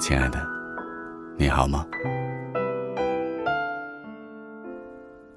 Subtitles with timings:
[0.00, 0.40] 亲爱的，
[1.36, 1.86] 你好吗？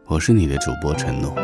[0.06, 1.36] 我是你的主播陈诺，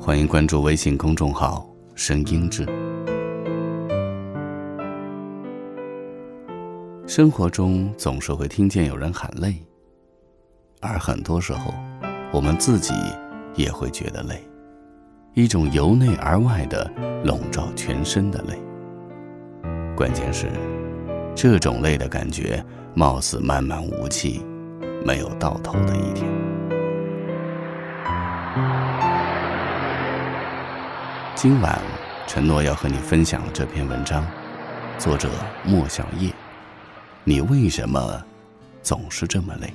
[0.00, 2.64] 欢迎关注微信公众号“声音志”。
[7.08, 9.60] 生活中总是会听见有人喊累，
[10.80, 11.74] 而很多时候，
[12.32, 12.94] 我们自己
[13.56, 14.40] 也会觉得累，
[15.34, 16.88] 一种由内而外的
[17.24, 18.56] 笼罩全身的累。
[19.96, 20.46] 关键是，
[21.36, 24.42] 这种累的感觉貌似漫漫无期，
[25.04, 26.26] 没有到头的一天。
[31.34, 31.78] 今晚，
[32.26, 34.26] 承诺要和你分享这篇文章，
[34.98, 35.28] 作者
[35.62, 36.32] 莫小叶。
[37.22, 38.24] 你为什么
[38.82, 39.74] 总是这么累？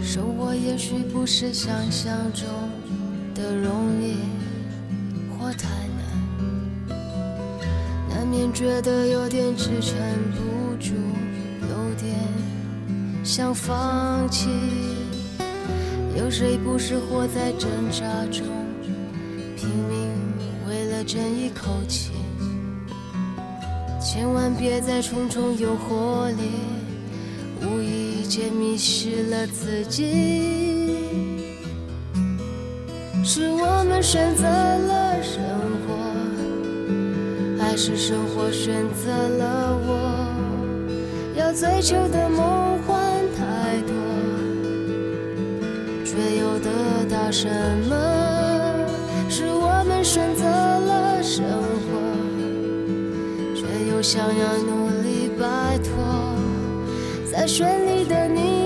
[0.00, 2.46] 生活也许不是想象中
[3.34, 4.18] 的容易
[5.36, 5.66] 或太，
[8.30, 9.96] 免觉得有点支撑
[10.34, 10.94] 不住，
[11.62, 12.14] 有点
[13.24, 14.48] 想放弃。
[16.16, 18.46] 有谁不是活在挣扎中，
[19.56, 20.10] 拼命
[20.68, 22.12] 为了争一口气？
[24.00, 26.42] 千万别在重重诱惑里，
[27.62, 30.96] 无意间迷失了自己。
[33.24, 35.42] 是我们选择了生
[35.86, 35.87] 活，
[37.80, 40.34] 是生活选择了我？
[41.36, 43.00] 要追求的梦幻
[43.36, 43.94] 太多，
[46.04, 46.68] 却又得
[47.08, 47.48] 到什
[47.88, 47.94] 么？
[49.30, 52.00] 是我们选择了生活。
[53.54, 56.34] 却又想要努力摆脱
[57.30, 58.57] 在绚丽的霓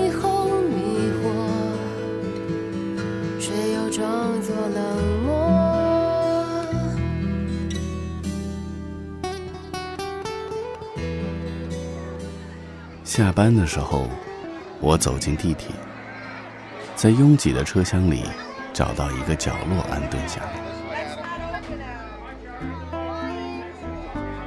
[13.15, 14.07] 下班的时候，
[14.79, 15.69] 我走进地铁，
[16.95, 18.23] 在拥挤的车厢里
[18.73, 20.53] 找到一个角落安顿下来。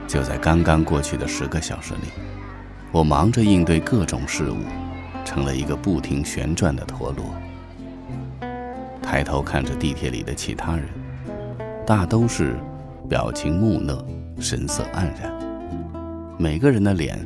[0.09, 2.09] 就在刚刚过去的十个小时里，
[2.91, 4.57] 我忙着应对各种事务，
[5.25, 7.25] 成了一个不停旋转的陀螺。
[9.01, 10.89] 抬头看着地铁里的其他人，
[11.87, 12.57] 大都是
[13.09, 14.05] 表情木讷、
[14.41, 15.33] 神色黯然，
[16.37, 17.17] 每个人的脸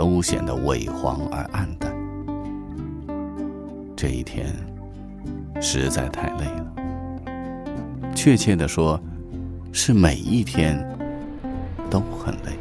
[0.00, 1.94] 都显得萎黄而暗淡。
[3.94, 4.46] 这一天
[5.60, 6.72] 实在太累了，
[8.14, 8.98] 确切的说，
[9.72, 10.82] 是每一天。
[11.90, 12.56] 都很累。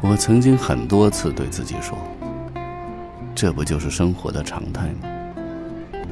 [0.00, 1.98] 我曾经很多次对自己说
[3.40, 5.08] ：“这不就是生活的常态吗？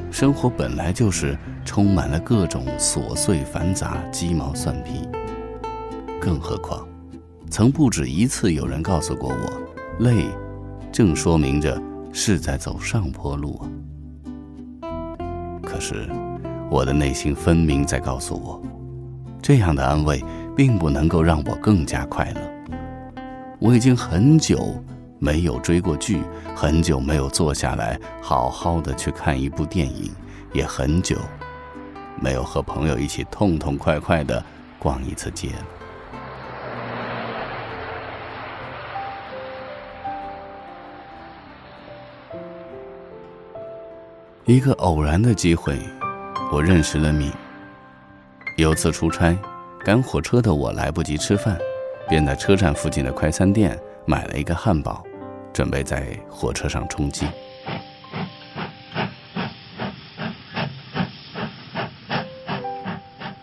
[0.09, 5.05] 生活本来就是充满了各种琐碎繁杂、鸡毛蒜皮。
[6.21, 6.87] 更何况，
[7.49, 9.61] 曾不止一次有人告诉过我。”
[9.99, 10.25] 累，
[10.89, 11.77] 正说明着
[12.13, 13.67] 是在走上坡路啊。
[15.61, 16.09] 可是，
[16.71, 18.61] 我的内心分明在告诉我，
[19.41, 20.23] 这样的安慰
[20.55, 22.39] 并不能够让我更加快乐。
[23.59, 24.81] 我已经很久
[25.19, 26.21] 没有追过剧，
[26.55, 30.13] 很久没有坐下来好好的去看一部电影，
[30.53, 31.17] 也很久
[32.21, 34.43] 没有和朋友一起痛痛快快的
[34.77, 35.65] 逛一次街了。
[44.45, 45.77] 一个偶然的机会，
[46.53, 47.31] 我认识了敏。
[48.55, 49.37] 有次出差，
[49.83, 51.57] 赶火车的我来不及吃饭，
[52.07, 53.77] 便在车站附近的快餐店
[54.09, 55.03] 买了一个汉堡，
[55.51, 57.27] 准备在火车上充饥。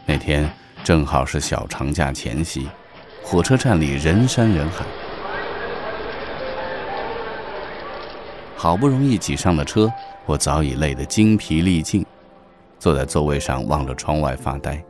[0.06, 0.50] 那天
[0.82, 2.66] 正好是小长假前夕，
[3.22, 4.86] 火车站里人山人海，
[8.56, 9.92] 好不容易挤上了车。
[10.24, 12.06] 我早已累得精疲力尽，
[12.78, 14.82] 坐在座位上望着窗外发呆。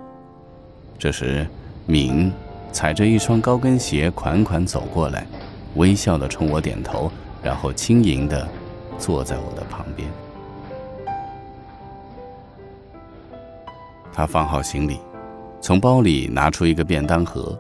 [0.97, 1.45] 这时，
[1.85, 2.33] 敏
[2.71, 5.27] 踩着一双高跟鞋款款走过来，
[5.77, 7.11] 微笑的冲我点头，
[7.43, 8.49] 然后轻盈的
[8.99, 10.09] 坐在我的旁边。
[14.13, 14.99] 他放好行李，
[15.61, 17.59] 从包里拿出一个便当盒，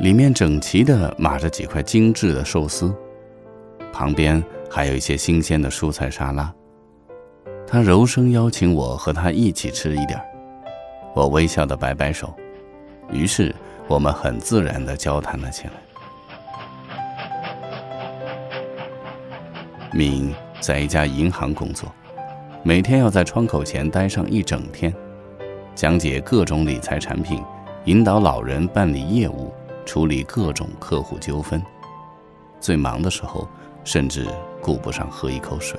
[0.00, 2.94] 里面整齐的码着几块精致的寿司，
[3.92, 6.50] 旁边还有一些新鲜的蔬菜沙拉。
[7.66, 10.20] 他柔声邀请我和他一起吃一点
[11.14, 12.34] 我微笑的摆摆手，
[13.10, 13.54] 于是
[13.86, 15.72] 我们很自然的交谈了起来。
[19.94, 21.92] 敏在一家银行工作，
[22.62, 24.92] 每天要在窗口前待上一整天。
[25.74, 27.42] 讲解各种理财产品，
[27.84, 29.52] 引导老人办理业务，
[29.84, 31.62] 处理各种客户纠纷。
[32.58, 33.46] 最忙的时候，
[33.84, 34.26] 甚至
[34.62, 35.78] 顾不上喝一口水。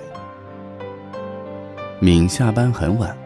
[1.99, 3.17] 敏下班很晚，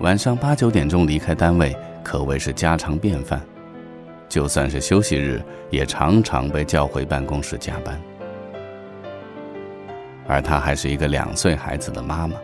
[0.00, 3.42] 晚上八九点钟离开单位，可谓是家常便饭。
[4.26, 8.00] 就算是休息日，也常常被叫回办公室加班。
[10.26, 12.34] 而她还是一个两岁孩子的妈妈。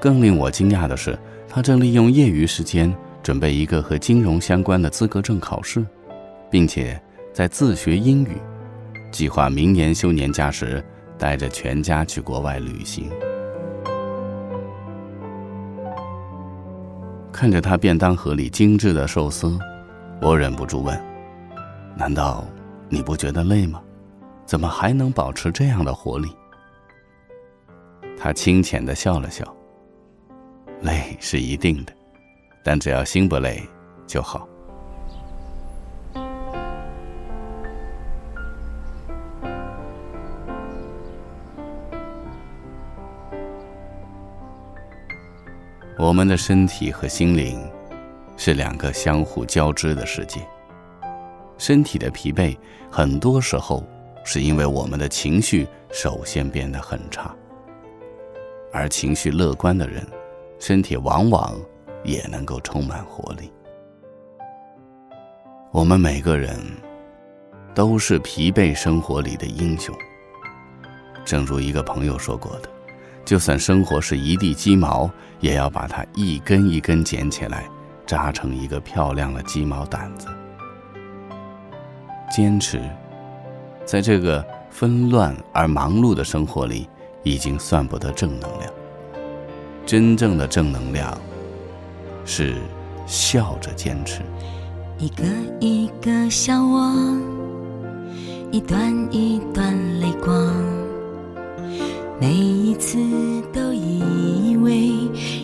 [0.00, 1.18] 更令我惊讶的是。
[1.50, 5.82] 他正利用业余时间准备一个和金融相关的资格证考试，
[6.50, 7.00] 并且
[7.32, 8.36] 在自学英语，
[9.10, 10.84] 计划明年休年假时
[11.16, 13.10] 带着全家去国外旅行。
[17.32, 19.58] 看着他便当盒里精致的寿司，
[20.20, 21.02] 我忍不住问
[21.96, 22.44] ：“难道
[22.90, 23.80] 你不觉得累吗？
[24.44, 26.28] 怎么还能保持这样的活力？”
[28.18, 29.44] 他清浅的笑了笑。
[30.82, 31.92] 累是一定的，
[32.64, 33.62] 但只要心不累
[34.06, 34.48] 就好。
[45.98, 47.60] 我们的身体和心灵
[48.36, 50.40] 是两个相互交织的世界。
[51.58, 52.56] 身体的疲惫，
[52.88, 53.84] 很多时候
[54.24, 57.34] 是因为我们的情绪首先变得很差，
[58.72, 60.06] 而情绪乐观的人。
[60.60, 61.54] 身体往往
[62.02, 63.48] 也能够充满活力。
[65.70, 66.58] 我们每个人
[67.76, 69.94] 都是疲惫生活里的英雄。
[71.24, 72.68] 正如一个朋友说过的
[73.24, 77.68] ：“就算生活是一地鸡毛，也要把它一根一根捡起来，
[78.04, 80.26] 扎成一个漂亮的鸡毛掸子。”
[82.34, 82.82] 坚持，
[83.84, 86.88] 在这个纷乱而忙碌的生活里，
[87.22, 88.72] 已经算不得正能量。
[89.86, 91.18] 真正的正能量
[92.24, 92.56] 是
[93.06, 94.20] 笑着坚持。
[94.98, 95.24] 一个
[95.60, 96.92] 一个笑我，
[98.50, 100.52] 一段一段泪光，
[102.20, 102.98] 每一次
[103.52, 104.90] 都以为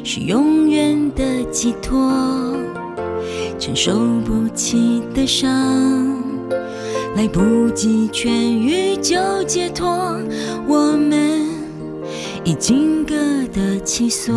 [0.05, 2.13] 是永远的寄托，
[3.59, 3.95] 承受
[4.27, 5.49] 不起的伤，
[7.17, 9.89] 来不及痊愈就解脱，
[10.67, 11.54] 我们。
[12.47, 13.15] 已经各
[13.55, 14.35] 得其所，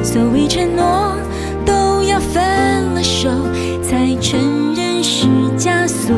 [0.00, 1.16] 所谓承诺
[1.64, 3.28] 都要分了手
[3.82, 5.26] 才承认是
[5.58, 6.14] 枷锁，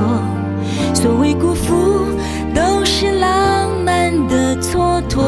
[0.93, 2.05] 所谓辜负
[2.55, 5.23] 都是浪漫的蹉跎，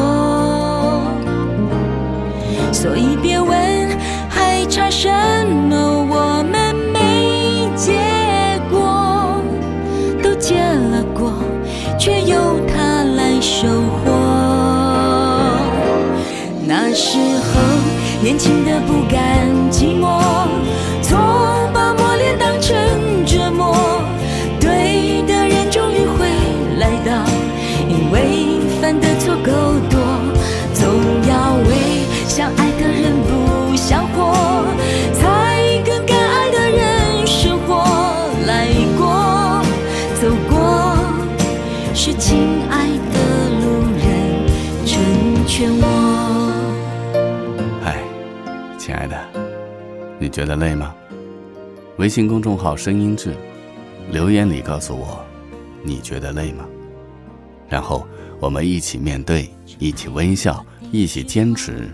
[2.71, 3.49] 所以别问
[4.29, 5.09] 还差什
[5.69, 5.90] 么，
[16.91, 17.61] 的时候
[18.21, 20.19] 年轻的不甘寂寞，
[21.01, 21.17] 总
[21.73, 22.75] 把磨练当成
[23.25, 24.03] 折磨。
[24.59, 26.27] 对的人终于会
[26.79, 27.23] 来到，
[27.87, 29.51] 因为犯的错够
[29.89, 29.90] 多
[50.31, 50.95] 觉得累吗？
[51.97, 53.35] 微信公众号“声音志”，
[54.11, 55.23] 留言里告诉我，
[55.83, 56.65] 你觉得累吗？
[57.67, 58.07] 然后
[58.39, 61.89] 我们一起面对，一起微笑，一起坚持，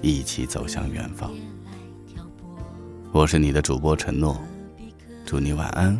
[0.00, 1.30] 一起走向远方。
[3.12, 4.40] 我是你的主播承诺，
[5.26, 5.96] 祝你晚安，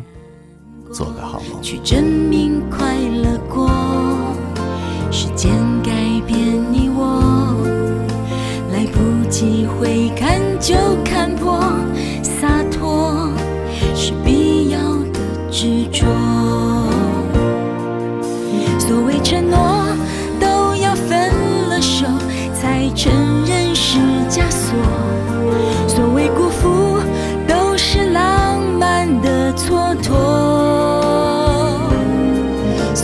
[0.91, 1.61] 做个好梦。
[1.61, 3.69] 去证明快乐过，
[5.11, 5.51] 时间
[5.83, 5.91] 改
[6.25, 6.37] 变
[6.73, 6.79] 你。
[9.29, 10.28] 机会看就看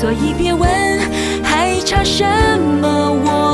[0.05, 0.69] 所以别问
[1.43, 2.23] 还差什
[2.79, 3.44] 么，我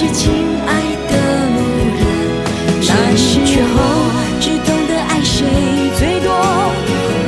[0.00, 0.30] 是亲
[0.64, 0.72] 爱
[1.10, 1.12] 的
[1.56, 1.58] 路
[1.98, 2.00] 人。
[2.86, 3.40] 那时
[3.74, 3.76] 候
[4.38, 5.44] 只懂得爱谁
[5.98, 6.30] 最多，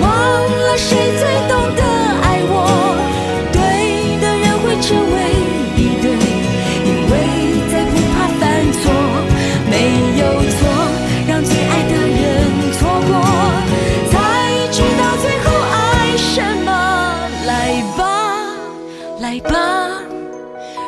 [0.01, 2.55] 忘了谁最懂得爱我。
[3.51, 3.59] 对
[4.23, 5.19] 的人会成为
[5.75, 6.07] 一对，
[6.87, 7.13] 因为
[7.73, 8.41] 再不怕犯
[8.79, 8.83] 错，
[9.69, 9.75] 没
[10.21, 10.23] 有
[10.55, 10.59] 错，
[11.27, 12.23] 让最爱的人
[12.79, 13.13] 错过，
[14.13, 14.15] 才
[14.71, 15.75] 知道最后爱
[16.17, 16.69] 什么。
[17.49, 17.51] 来
[17.99, 18.01] 吧，
[19.19, 19.59] 来吧，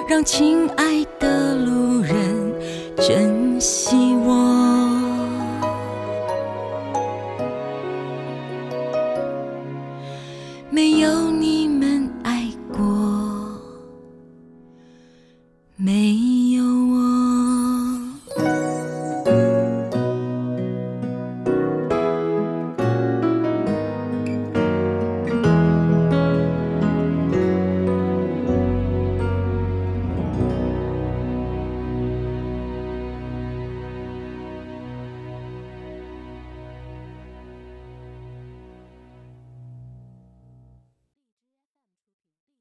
[0.09, 1.27] 让亲爱的
[3.03, 4.62] 珍惜我。